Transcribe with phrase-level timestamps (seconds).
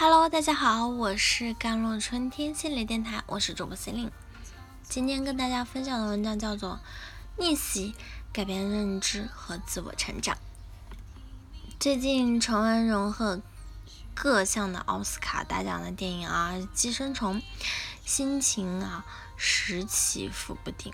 [0.00, 4.12] Hello，大家好，我是甘露春天心理电台，我是主播心灵。
[4.84, 6.78] 今天跟大家分享的文章叫做
[7.42, 7.96] 《逆袭
[8.32, 10.36] 改变认知和自我成长》。
[11.80, 13.40] 最近重温荣获
[14.14, 17.40] 各项的奥斯卡大奖的电影啊，《寄生虫》，
[18.04, 19.04] 心情啊
[19.36, 20.92] 时起伏不定。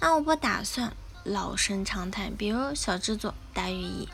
[0.00, 0.92] 那我不打算
[1.22, 4.08] 老生常谈，比如小制作大寓意。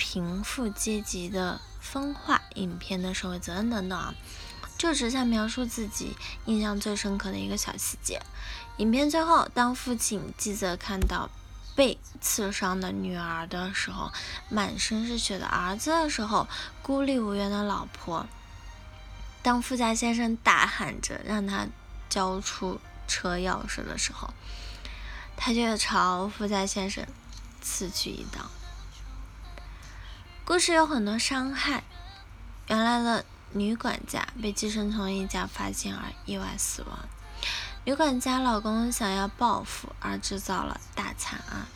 [0.00, 4.14] 贫富阶级的分化，影片的社会责任等等啊，
[4.78, 8.22] 就只想描述自己印象最深刻的一个小细节。
[8.78, 11.28] 影片最后，当父亲记者看到
[11.76, 14.10] 被刺伤的女儿的时候，
[14.48, 16.48] 满身是血的儿子的时候，
[16.80, 18.26] 孤立无援的老婆，
[19.42, 21.66] 当富家先生大喊着让他
[22.08, 24.32] 交出车钥匙的时候，
[25.36, 27.06] 他就朝富家先生
[27.60, 28.50] 刺去一刀。
[30.50, 31.84] 故事有很多伤害。
[32.66, 36.98] 原来的女管家被寄生虫一家发现而意外死亡。
[37.84, 41.68] 女管家老公想要报复而制造了大惨案。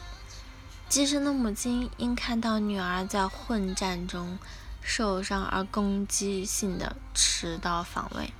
[0.88, 4.40] 寄生的母亲因看到女儿在混战中
[4.82, 8.32] 受伤而攻击性的持刀防卫。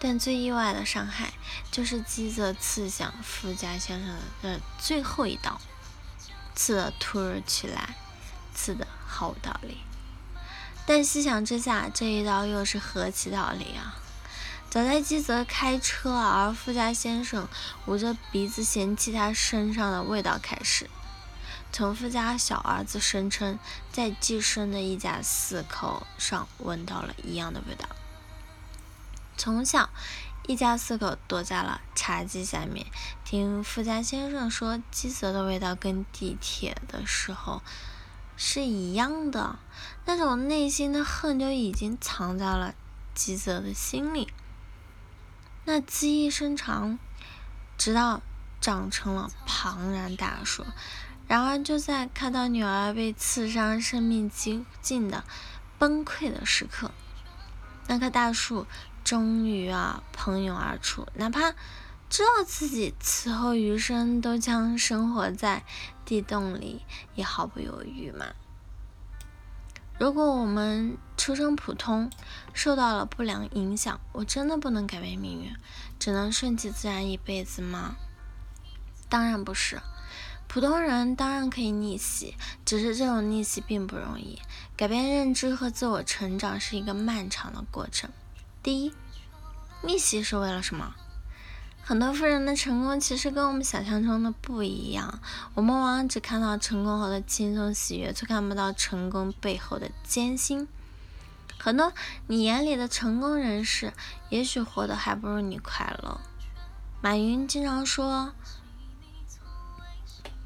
[0.00, 1.32] 但最意外的伤害
[1.70, 5.60] 就是基泽刺向富家先生的最后一刀，
[6.56, 7.94] 刺得突如其来。
[8.58, 9.78] 刺的毫无道理，
[10.84, 13.94] 但细想之下，这一刀又是何其道理啊！
[14.68, 17.48] 早在基泽开车而富家先生
[17.86, 20.90] 捂着鼻子嫌弃他身上的味道开始，
[21.72, 23.60] 从富家小儿子声称
[23.92, 27.88] 在寄生的一家四口上闻到了一样的味道。
[29.36, 29.88] 从小，
[30.48, 32.84] 一家四口躲在了茶几下面，
[33.24, 37.62] 听富家先生说基泽的味道跟地铁的时候。
[38.40, 39.58] 是一样的，
[40.04, 42.72] 那种内心的恨就已经藏在了
[43.12, 44.28] 吉泽的心里。
[45.64, 47.00] 那记忆深长，
[47.76, 48.22] 直到
[48.60, 50.64] 长成了庞然大树。
[51.26, 55.24] 然而，就在看到女儿被刺伤、生命几近的
[55.76, 56.92] 崩溃的时刻，
[57.88, 58.68] 那棵大树
[59.02, 61.54] 终于啊喷涌而出，哪怕。
[62.10, 65.64] 知道自己此后余生都将生活在
[66.04, 66.82] 地洞里，
[67.14, 68.26] 也毫不犹豫嘛。
[69.98, 72.10] 如果我们出生普通，
[72.54, 75.52] 受到了不良影响，我真的不能改变命运，
[75.98, 77.96] 只能顺其自然一辈子吗？
[79.08, 79.80] 当然不是，
[80.46, 84.40] 普通人当然可以逆袭，只是这种逆袭并不容易。
[84.76, 88.08] 改变认知和自我成长是一个漫长的过程。
[88.62, 88.94] 第一，
[89.82, 90.94] 逆袭是为了什么？
[91.88, 95.20] 很多富人的成功其实跟我们想象中的不一样。
[95.54, 100.68] 我们往往只看到成功后的轻松喜悦，却看不到成功背后的艰辛。
[101.58, 101.94] 很多
[102.26, 103.94] 你眼里的成功人士，
[104.28, 106.20] 也许活得还不如你快乐。
[107.00, 108.34] 马云经常说，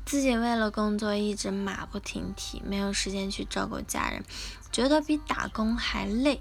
[0.06, 4.22] 自己为了工作一直马不停蹄，没有时间去照顾家人，
[4.70, 6.40] 觉得比打工还累。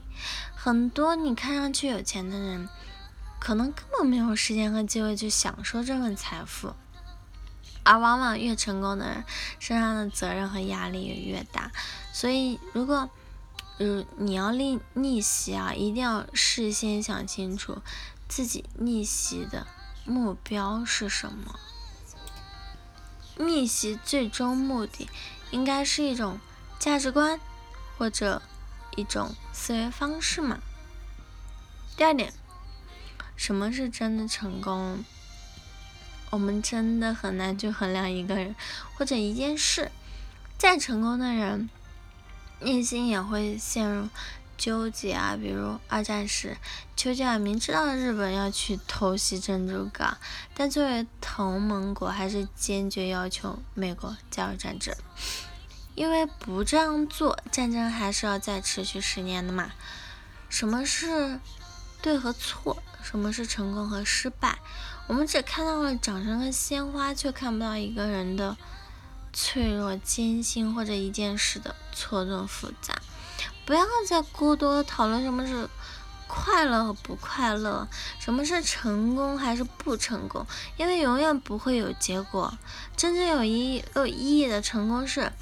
[0.56, 2.70] 很多你看上去有钱的人。
[3.42, 6.76] 可能根本没有时间和机会去享受这份财富，
[7.82, 9.24] 而往往越成功的人
[9.58, 11.72] 身上的责任和压力也越大。
[12.14, 13.10] 所以，如果，
[13.80, 17.82] 嗯，你要逆逆袭啊，一定要事先想清楚
[18.30, 19.66] 自己逆袭的
[20.06, 21.60] 目标是什么。
[23.38, 25.10] 逆袭最终目的
[25.50, 26.40] 应该是一种
[26.78, 27.40] 价值观
[27.98, 28.40] 或者
[28.96, 30.60] 一种思维方式嘛。
[31.98, 32.32] 第二点。
[33.42, 35.04] 什么是真的成功？
[36.30, 38.56] 我们真的很难去衡量一个人
[38.94, 39.90] 或者一件事。
[40.60, 41.68] 再成功的人，
[42.60, 44.08] 内心也会陷入
[44.60, 45.36] 纠结啊。
[45.36, 46.56] 比如二战时，
[46.96, 50.20] 丘吉尔明知道日本要去偷袭珍珠港，
[50.54, 54.96] 但作为同盟国，还是坚决要求美国加入战争，
[55.96, 59.72] 因为不这样做，战争还是要再持续十年的嘛。
[60.48, 61.40] 什么是
[62.04, 62.84] 对和错？
[63.04, 64.58] 什么是成功和失败？
[65.08, 68.56] 我们只看到了掌声和鲜花，却看不到一个人的
[69.34, 72.96] 脆弱、艰辛，或者一件事的错综复杂。
[73.66, 75.70] 不要再过多讨论什么是
[76.28, 77.88] 快乐和不快乐，
[78.20, 80.46] 什么是成功还是不成功，
[80.78, 82.58] 因为永远不会有结果。
[82.96, 85.34] 真正有意义、有意义的成功是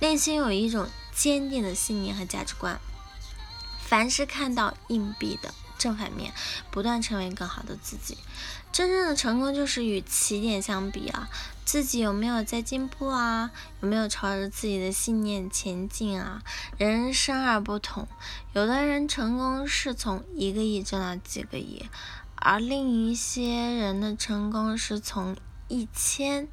[0.00, 2.80] 内心有一种坚定的信念和价值观。
[3.80, 5.54] 凡是看到硬币的。
[5.80, 6.34] 正反面，
[6.70, 8.18] 不断成为更好的自己。
[8.70, 11.28] 真正的成功就是与起点相比啊，
[11.64, 13.50] 自己有没有在进步啊？
[13.80, 16.42] 有没有朝着自己的信念前进啊？
[16.76, 18.06] 人生而不同，
[18.52, 21.88] 有的人成功是从一个亿挣到几个亿，
[22.36, 25.34] 而另一些人的成功是从
[25.68, 26.46] 一千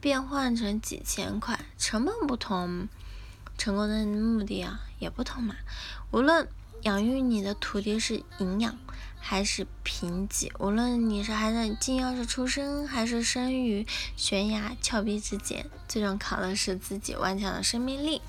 [0.00, 2.88] 变换成几千块，成本不同，
[3.58, 5.54] 成功的目的啊也不同嘛。
[6.10, 6.48] 无论
[6.82, 8.78] 养育你的土地是营养。
[9.24, 13.86] 还是贫瘠，无论你是还在金钥匙出生，还是生于
[14.16, 18.20] 悬崖峭壁之间，最终考的是自己顽强的生命力。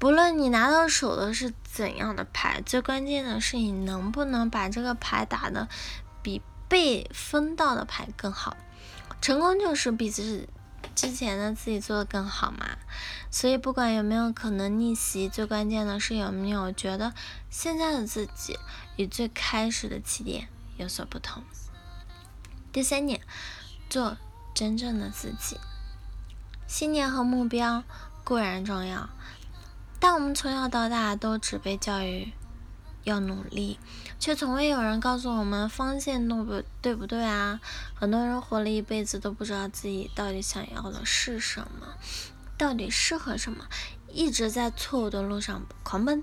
[0.00, 5.68] 不论你拿到手的是怎样的牌，最关键的是你能不能把这个牌打得
[6.22, 8.56] 比被分到的牌更好。
[9.20, 10.48] 成功就是比自己
[10.94, 12.66] 之前的自己做的更好嘛。
[13.30, 17.12] 所以不管有没有可能逆袭，最关键的是有没有觉得
[17.48, 18.58] 现在的自己。
[18.96, 21.42] 与最开始的起点有所不同。
[22.70, 23.22] 第三点，
[23.88, 24.18] 做
[24.52, 25.58] 真正的自己。
[26.66, 27.82] 信念和目标
[28.24, 29.08] 固然重要，
[29.98, 32.30] 但我们从小到大都只被教育
[33.04, 33.78] 要努力，
[34.18, 37.60] 却从未有人告诉我们方向对不对不对啊？
[37.94, 41.94] 很多人活了一辈子都不知道自己到底想要的是什么，
[42.58, 43.66] 到底适合什么，
[44.12, 46.22] 一直在错误的路上狂奔。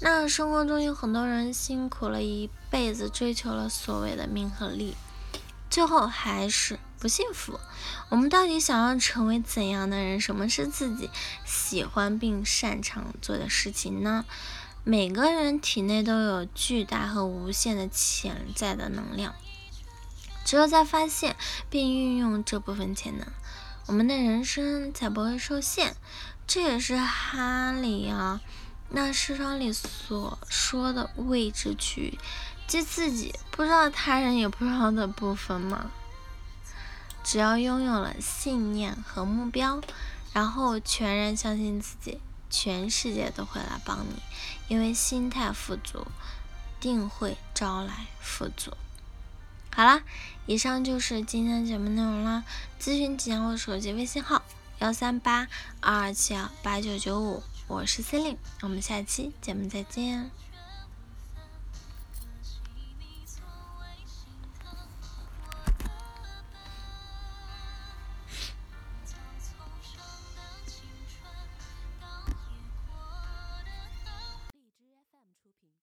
[0.00, 4.96] 那生活中有很多人辛苦了一辈子，追求了所谓的名和利，
[5.70, 7.60] 最后还是不幸福。
[8.08, 10.20] 我们到底想要成为怎样的人？
[10.20, 11.10] 什么是自己
[11.44, 14.24] 喜欢并擅长做的事情呢？
[14.86, 19.34] 每个人体内都有巨大和无限的潜在的能量，
[20.44, 21.36] 只有在发现
[21.70, 23.26] 并运用这部分潜能，
[23.86, 25.96] 我们的人生才不会受限。
[26.46, 28.42] 这也是哈利啊。
[28.90, 32.18] 那市场里所说的未知区域，
[32.66, 35.90] 即自己不知道、他人也不知道的部分嘛？
[37.24, 39.80] 只要拥有了信念和目标，
[40.34, 42.20] 然后全然相信自己，
[42.54, 44.22] 全世界都会来帮你，
[44.68, 46.06] 因为心态富足，
[46.78, 48.70] 定会招来富足。
[49.74, 50.02] 好啦，
[50.46, 52.44] 以上就是今天的节目内容啦。
[52.80, 54.40] 咨询请加我手机微信号：
[54.78, 55.48] 幺三八
[55.80, 57.42] 二二七二八九九五。
[57.66, 60.30] 我是森林我们下期节目再见。